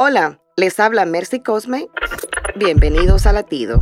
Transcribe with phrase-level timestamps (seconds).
[0.00, 1.88] Hola, les habla Mercy Cosme.
[2.56, 3.80] Bienvenidos a Latido.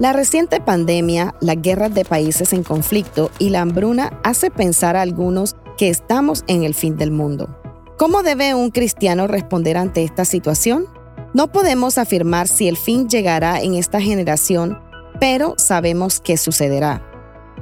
[0.00, 5.02] La reciente pandemia, las guerras de países en conflicto y la hambruna hace pensar a
[5.02, 7.60] algunos que estamos en el fin del mundo.
[7.96, 10.86] ¿Cómo debe un cristiano responder ante esta situación?
[11.32, 14.80] No podemos afirmar si el fin llegará en esta generación,
[15.20, 17.04] pero sabemos que sucederá.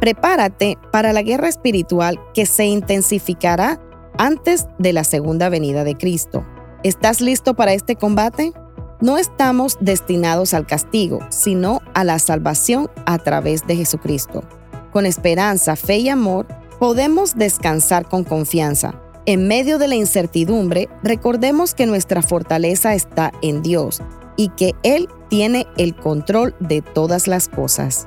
[0.00, 3.78] Prepárate para la guerra espiritual que se intensificará
[4.18, 6.44] antes de la segunda venida de Cristo.
[6.82, 8.52] ¿Estás listo para este combate?
[9.00, 14.42] No estamos destinados al castigo, sino a la salvación a través de Jesucristo.
[14.92, 16.46] Con esperanza, fe y amor,
[16.78, 23.60] podemos descansar con confianza en medio de la incertidumbre, recordemos que nuestra fortaleza está en
[23.60, 24.00] Dios
[24.36, 28.06] y que Él tiene el control de todas las cosas.